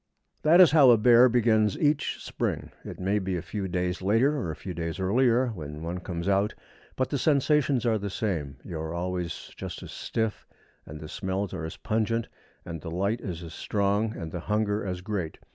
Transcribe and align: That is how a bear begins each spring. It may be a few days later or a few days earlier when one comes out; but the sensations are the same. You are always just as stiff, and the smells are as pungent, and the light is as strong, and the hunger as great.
That 0.41 0.59
is 0.59 0.71
how 0.71 0.89
a 0.89 0.97
bear 0.97 1.29
begins 1.29 1.77
each 1.77 2.23
spring. 2.25 2.71
It 2.83 2.99
may 2.99 3.19
be 3.19 3.35
a 3.37 3.41
few 3.43 3.67
days 3.67 4.01
later 4.01 4.35
or 4.35 4.49
a 4.49 4.55
few 4.55 4.73
days 4.73 4.99
earlier 4.99 5.49
when 5.49 5.83
one 5.83 5.99
comes 5.99 6.27
out; 6.27 6.55
but 6.95 7.11
the 7.11 7.19
sensations 7.19 7.85
are 7.85 7.99
the 7.99 8.09
same. 8.09 8.57
You 8.63 8.79
are 8.79 8.95
always 8.95 9.51
just 9.55 9.83
as 9.83 9.91
stiff, 9.91 10.47
and 10.87 10.99
the 10.99 11.07
smells 11.07 11.53
are 11.53 11.65
as 11.65 11.77
pungent, 11.77 12.29
and 12.65 12.81
the 12.81 12.89
light 12.89 13.21
is 13.21 13.43
as 13.43 13.53
strong, 13.53 14.17
and 14.17 14.31
the 14.31 14.39
hunger 14.39 14.83
as 14.83 15.01
great. 15.01 15.37